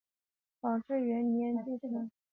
[0.59, 2.15] 宝治元年继承青莲院门迹。